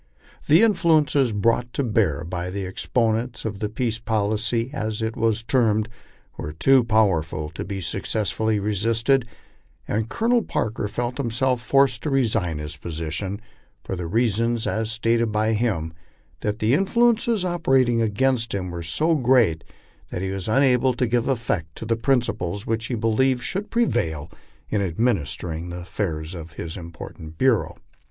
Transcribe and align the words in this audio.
The 0.47 0.63
in 0.63 0.73
fluences 0.73 1.31
brought 1.31 1.71
to 1.73 1.83
bear 1.83 2.23
by 2.23 2.49
the 2.49 2.65
exponents 2.65 3.45
of 3.45 3.59
the 3.59 3.69
peace 3.69 3.99
policy, 3.99 4.71
as 4.73 5.03
it 5.03 5.15
was 5.15 5.43
termed, 5.43 5.87
were 6.37 6.53
too 6.53 6.83
powerful 6.83 7.51
to 7.51 7.63
be 7.63 7.81
successfully 7.81 8.59
resisted, 8.59 9.29
and 9.87 10.09
Colonel 10.09 10.41
Parker 10.41 10.87
felt 10.87 11.19
himself 11.19 11.61
forced 11.61 12.01
to 12.01 12.09
resign 12.09 12.57
his 12.57 12.77
position, 12.77 13.39
for 13.83 13.95
the 13.95 14.07
reason, 14.07 14.55
ns 14.55 14.89
stated 14.91 15.31
by 15.31 15.53
him, 15.53 15.93
that 16.39 16.57
the 16.57 16.73
influ 16.73 17.13
ences 17.13 17.45
operating 17.45 18.01
against 18.01 18.55
him 18.55 18.71
were 18.71 18.81
so 18.81 19.13
great 19.13 19.63
that 20.09 20.23
he 20.23 20.31
was 20.31 20.49
unable 20.49 20.95
to 20.95 21.05
give 21.05 21.27
effect 21.27 21.75
to 21.75 21.85
the 21.85 21.95
principles 21.95 22.65
which 22.65 22.87
he 22.87 22.95
believed 22.95 23.43
should 23.43 23.69
prevail 23.69 24.31
in 24.67 24.81
administering 24.81 25.69
the 25.69 25.81
affairs 25.81 26.33
of 26.33 26.53
his 26.53 26.75
important 26.75 27.37
bureau. 27.37 27.77